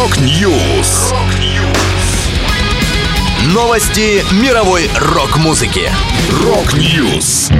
Rock 0.00 0.50
News. 0.50 1.12
Новости 3.52 4.24
мировой 4.42 4.88
рок-музыки. 4.98 5.90
Rock 6.42 6.90
News. 6.90 7.50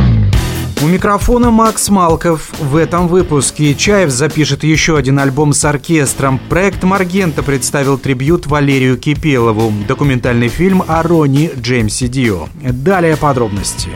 У 0.80 0.86
микрофона 0.86 1.50
Макс 1.50 1.90
Малков. 1.90 2.48
В 2.58 2.76
этом 2.76 3.08
выпуске 3.08 3.74
Чайф 3.74 4.08
запишет 4.08 4.64
еще 4.64 4.96
один 4.96 5.18
альбом 5.18 5.52
с 5.52 5.62
оркестром. 5.66 6.38
Проект 6.48 6.82
«Margenta» 6.82 7.42
представил 7.42 7.98
трибют 7.98 8.46
Валерию 8.46 8.96
Кипелову. 8.96 9.70
Документальный 9.86 10.48
фильм 10.48 10.82
о 10.88 11.02
Рони 11.02 11.50
Джеймсе 11.58 12.08
Дио. 12.08 12.48
Далее 12.62 13.18
подробности. 13.18 13.90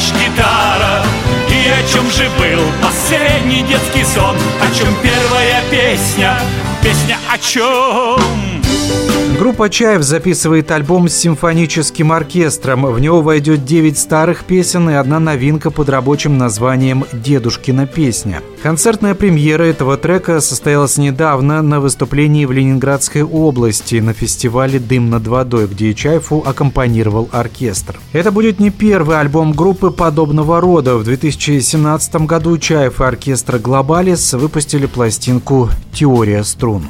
чем 1.97 2.11
же 2.11 2.29
был 2.37 2.61
последний 2.79 3.63
детский 3.63 4.03
сон 4.03 4.35
О 4.61 4.75
чем 4.75 4.87
первая 5.01 5.63
песня, 5.71 6.39
песня 6.83 7.17
о 7.27 7.37
чем? 7.39 9.16
Группа 9.47 9.69
«Чаев» 9.69 10.03
записывает 10.03 10.71
альбом 10.71 11.07
с 11.07 11.15
симфоническим 11.15 12.11
оркестром. 12.11 12.85
В 12.85 12.99
него 12.99 13.21
войдет 13.21 13.63
9 13.63 13.97
старых 13.97 14.43
песен 14.43 14.89
и 14.89 14.93
одна 14.93 15.21
новинка 15.21 15.71
под 15.71 15.87
рабочим 15.87 16.37
названием 16.37 17.05
«Дедушкина 17.13 17.87
песня». 17.87 18.41
Концертная 18.61 19.15
премьера 19.15 19.63
этого 19.63 19.95
трека 19.95 20.41
состоялась 20.41 20.97
недавно 20.97 21.61
на 21.61 21.79
выступлении 21.79 22.43
в 22.43 22.51
Ленинградской 22.51 23.23
области 23.23 23.95
на 23.95 24.11
фестивале 24.11 24.79
«Дым 24.79 25.09
над 25.09 25.25
водой», 25.27 25.67
где 25.67 25.93
Чаеву 25.93 26.43
аккомпанировал 26.45 27.29
оркестр. 27.31 28.01
Это 28.11 28.33
будет 28.33 28.59
не 28.59 28.69
первый 28.69 29.17
альбом 29.17 29.53
группы 29.53 29.91
подобного 29.91 30.59
рода. 30.59 30.97
В 30.97 31.05
2017 31.05 32.15
году 32.27 32.57
Чаев 32.57 32.99
и 32.99 33.05
оркестр 33.05 33.59
«Глобалис» 33.59 34.33
выпустили 34.33 34.87
пластинку 34.87 35.69
«Теория 35.93 36.43
струн». 36.43 36.89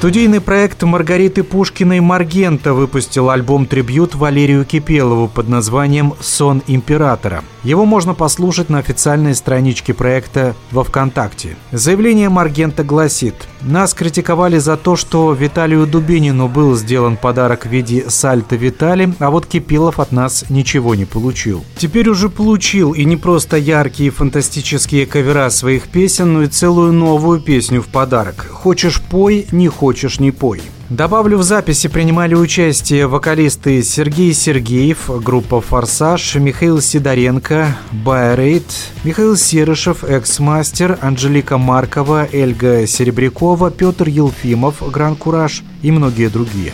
Студийный 0.00 0.40
проект 0.40 0.82
Маргариты 0.82 1.42
Пушкиной 1.42 2.00
«Маргента» 2.00 2.72
выпустил 2.72 3.28
альбом-трибют 3.28 4.14
Валерию 4.14 4.64
Кипелову 4.64 5.28
под 5.28 5.48
названием 5.48 6.14
«Сон 6.22 6.62
императора». 6.66 7.44
Его 7.64 7.84
можно 7.84 8.14
послушать 8.14 8.70
на 8.70 8.78
официальной 8.78 9.34
страничке 9.34 9.92
проекта 9.92 10.56
во 10.70 10.84
ВКонтакте. 10.84 11.58
Заявление 11.70 12.30
Маргента 12.30 12.82
гласит 12.82 13.34
«Нас 13.60 13.92
критиковали 13.92 14.56
за 14.56 14.78
то, 14.78 14.96
что 14.96 15.34
Виталию 15.34 15.86
Дубинину 15.86 16.48
был 16.48 16.74
сделан 16.76 17.18
подарок 17.18 17.66
в 17.66 17.68
виде 17.68 18.08
сальто 18.08 18.56
Витали, 18.56 19.12
а 19.18 19.30
вот 19.30 19.44
Кипелов 19.44 20.00
от 20.00 20.12
нас 20.12 20.46
ничего 20.48 20.94
не 20.94 21.04
получил. 21.04 21.62
Теперь 21.76 22.08
уже 22.08 22.30
получил 22.30 22.92
и 22.92 23.04
не 23.04 23.18
просто 23.18 23.58
яркие 23.58 24.10
фантастические 24.10 25.04
кавера 25.04 25.50
своих 25.50 25.88
песен, 25.88 26.32
но 26.32 26.44
и 26.44 26.46
целую 26.46 26.94
новую 26.94 27.40
песню 27.40 27.82
в 27.82 27.88
подарок. 27.88 28.46
Хочешь 28.50 29.02
пой, 29.02 29.46
не 29.52 29.68
хочешь 29.68 29.89
не 30.18 30.30
пой». 30.30 30.60
Добавлю, 30.90 31.38
в 31.38 31.44
записи 31.44 31.88
принимали 31.88 32.34
участие 32.34 33.06
вокалисты 33.06 33.82
Сергей 33.82 34.34
Сергеев, 34.34 35.08
группа 35.22 35.60
«Форсаж», 35.60 36.34
Михаил 36.34 36.80
Сидоренко, 36.80 37.76
Байрейт, 37.92 38.64
Михаил 39.04 39.36
Серышев, 39.36 40.02
экс-мастер, 40.02 40.98
Анжелика 41.00 41.58
Маркова, 41.58 42.26
Эльга 42.32 42.86
Серебрякова, 42.88 43.70
Петр 43.70 44.08
Елфимов, 44.08 44.82
Гран 44.90 45.14
Кураж 45.14 45.62
и 45.82 45.92
многие 45.92 46.28
другие. 46.28 46.72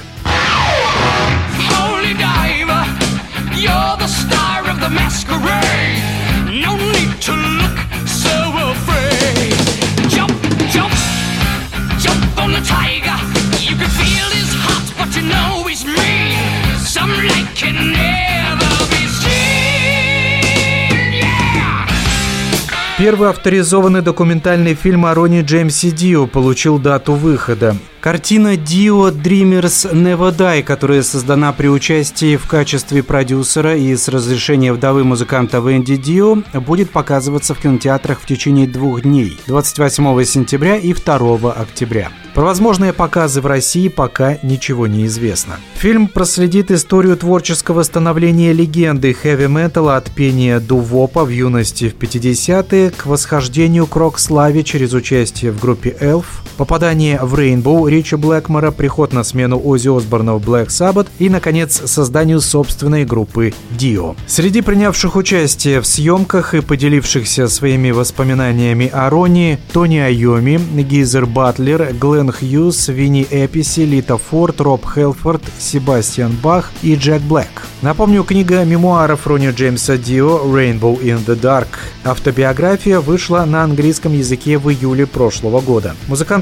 Первый 22.98 23.28
авторизованный 23.28 24.00
документальный 24.00 24.72
фильм 24.72 25.04
о 25.04 25.12
Рони 25.12 25.42
Джеймсе 25.42 25.90
Дио 25.90 26.26
получил 26.26 26.78
дату 26.78 27.12
выхода. 27.12 27.76
Картина 28.06 28.54
Dio 28.54 29.10
Dreamers 29.10 29.92
Never 29.92 30.32
Die, 30.32 30.62
которая 30.62 31.02
создана 31.02 31.52
при 31.52 31.66
участии 31.66 32.36
в 32.36 32.46
качестве 32.46 33.02
продюсера 33.02 33.76
и 33.76 33.96
с 33.96 34.06
разрешения 34.06 34.72
вдовы 34.72 35.02
музыканта 35.02 35.58
Венди 35.58 35.96
Дио, 35.96 36.36
будет 36.54 36.92
показываться 36.92 37.52
в 37.52 37.58
кинотеатрах 37.58 38.20
в 38.20 38.26
течение 38.26 38.68
двух 38.68 39.02
дней– 39.02 39.36
28 39.48 40.24
сентября 40.24 40.76
и 40.76 40.94
2 40.94 41.52
октября. 41.52 42.12
Про 42.32 42.44
возможные 42.44 42.92
показы 42.92 43.40
в 43.40 43.46
России 43.46 43.88
пока 43.88 44.38
ничего 44.44 44.86
не 44.86 45.06
известно. 45.06 45.56
Фильм 45.74 46.06
проследит 46.06 46.70
историю 46.70 47.16
творческого 47.16 47.82
становления 47.82 48.52
легенды 48.52 49.14
хэви-металла 49.14 49.96
от 49.96 50.12
пения 50.12 50.60
дувопа 50.60 51.24
в 51.24 51.30
юности 51.30 51.88
в 51.88 51.96
50-е 51.96 52.90
к 52.90 53.06
восхождению 53.06 53.88
к 53.88 53.96
рок-славе 53.96 54.62
через 54.62 54.92
участие 54.92 55.50
в 55.50 55.60
группе 55.60 55.96
Elf, 56.00 56.26
попадание 56.56 57.18
в 57.22 57.34
Rainbow 57.34 57.88
Ричи 57.88 58.16
Блэкмора, 58.16 58.70
приход 58.70 59.12
на 59.12 59.22
смену 59.24 59.60
Ози 59.62 59.88
Осборна 59.88 60.34
в 60.34 60.42
Black 60.42 60.68
Sabbath 60.68 61.08
и, 61.18 61.28
наконец, 61.28 61.82
созданию 61.84 62.40
собственной 62.40 63.04
группы 63.04 63.52
Dio. 63.78 64.16
Среди 64.26 64.62
принявших 64.62 65.16
участие 65.16 65.80
в 65.80 65.86
съемках 65.86 66.54
и 66.54 66.60
поделившихся 66.60 67.48
своими 67.48 67.90
воспоминаниями 67.90 68.90
о 68.92 69.08
Рони 69.10 69.58
Тони 69.72 69.98
Айоми, 69.98 70.58
Гизер 70.82 71.26
Батлер, 71.26 71.92
Глен 71.92 72.32
Хьюз, 72.32 72.88
Винни 72.88 73.26
Эписи, 73.30 73.80
Лита 73.80 74.16
Форд, 74.16 74.60
Роб 74.60 74.84
Хелфорд, 74.86 75.42
Себастьян 75.58 76.32
Бах 76.42 76.72
и 76.82 76.94
Джек 76.94 77.22
Блэк. 77.22 77.62
Напомню, 77.82 78.24
книга 78.24 78.64
мемуаров 78.64 79.26
Рони 79.26 79.50
Джеймса 79.50 79.96
Дио 79.96 80.40
«Rainbow 80.44 81.00
in 81.02 81.24
the 81.26 81.38
Dark». 81.38 81.68
Автобиография 82.04 83.00
вышла 83.00 83.44
на 83.44 83.64
английском 83.64 84.12
языке 84.12 84.58
в 84.58 84.70
июле 84.70 85.06
прошлого 85.06 85.60
года. 85.60 85.94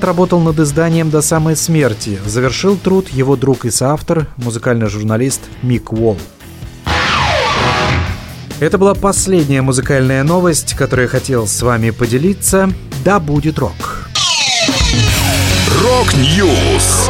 Работал 0.04 0.38
над 0.38 0.60
изданием 0.60 1.08
до 1.08 1.22
самой 1.22 1.56
смерти. 1.56 2.20
Завершил 2.26 2.76
труд 2.76 3.08
его 3.08 3.36
друг 3.36 3.64
и 3.64 3.70
соавтор, 3.70 4.26
музыкальный 4.36 4.86
журналист 4.86 5.40
Мик 5.62 5.94
Уолл. 5.94 6.18
Это 8.60 8.76
была 8.76 8.92
последняя 8.94 9.62
музыкальная 9.62 10.22
новость, 10.22 10.74
которую 10.74 11.06
я 11.06 11.08
хотел 11.08 11.46
с 11.46 11.62
вами 11.62 11.88
поделиться. 11.88 12.70
Да 13.02 13.18
будет 13.18 13.58
рок! 13.58 14.10
Rock 15.82 16.38
News. 16.38 17.08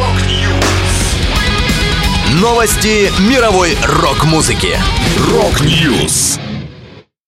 Новости 2.39 3.11
мировой 3.29 3.75
рок-музыки. 3.83 4.69
Рок-Ньюс. 5.33 6.39